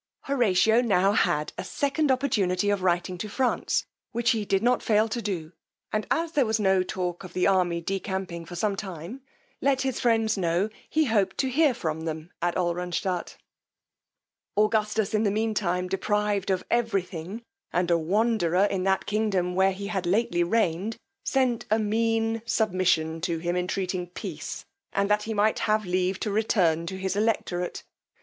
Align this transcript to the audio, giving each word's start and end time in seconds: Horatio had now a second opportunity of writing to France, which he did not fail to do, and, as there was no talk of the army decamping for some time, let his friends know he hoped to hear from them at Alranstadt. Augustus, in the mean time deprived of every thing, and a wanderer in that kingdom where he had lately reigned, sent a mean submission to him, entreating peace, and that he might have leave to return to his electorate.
Horatio 0.21 0.77
had 0.77 0.85
now 0.87 1.51
a 1.59 1.63
second 1.63 2.11
opportunity 2.11 2.71
of 2.71 2.81
writing 2.81 3.19
to 3.19 3.29
France, 3.29 3.85
which 4.13 4.31
he 4.31 4.45
did 4.45 4.63
not 4.63 4.81
fail 4.81 5.07
to 5.07 5.21
do, 5.21 5.51
and, 5.93 6.07
as 6.09 6.31
there 6.31 6.47
was 6.47 6.59
no 6.59 6.81
talk 6.81 7.23
of 7.23 7.33
the 7.33 7.45
army 7.45 7.81
decamping 7.81 8.45
for 8.45 8.55
some 8.55 8.75
time, 8.75 9.21
let 9.61 9.83
his 9.83 9.99
friends 9.99 10.39
know 10.39 10.69
he 10.89 11.05
hoped 11.05 11.37
to 11.37 11.51
hear 11.51 11.75
from 11.75 12.01
them 12.05 12.31
at 12.41 12.55
Alranstadt. 12.57 13.37
Augustus, 14.57 15.13
in 15.13 15.21
the 15.21 15.29
mean 15.29 15.53
time 15.53 15.87
deprived 15.87 16.49
of 16.49 16.65
every 16.71 17.03
thing, 17.03 17.43
and 17.71 17.91
a 17.91 17.97
wanderer 17.99 18.65
in 18.65 18.81
that 18.85 19.05
kingdom 19.05 19.53
where 19.53 19.71
he 19.71 19.85
had 19.85 20.07
lately 20.07 20.41
reigned, 20.43 20.97
sent 21.23 21.67
a 21.69 21.77
mean 21.77 22.41
submission 22.47 23.21
to 23.21 23.37
him, 23.37 23.55
entreating 23.55 24.07
peace, 24.07 24.65
and 24.93 25.11
that 25.11 25.21
he 25.25 25.33
might 25.35 25.59
have 25.59 25.85
leave 25.85 26.19
to 26.21 26.31
return 26.31 26.87
to 26.87 26.97
his 26.97 27.15
electorate. 27.15 27.83